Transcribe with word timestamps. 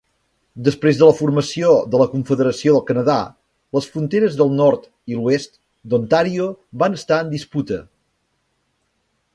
Després 0.67 1.01
de 1.01 1.09
la 1.09 1.15
formació 1.17 1.73
de 1.95 1.99
la 2.01 2.07
Confederació 2.13 2.73
del 2.77 2.85
Canadà, 2.87 3.17
les 3.79 3.89
fronteres 3.97 4.39
del 4.41 4.51
nord 4.63 4.89
i 5.13 5.19
l'oest 5.21 5.55
d'Ontàrio 5.93 6.51
van 6.85 7.01
estar 7.03 7.23
en 7.27 7.33
disputa. 7.37 7.81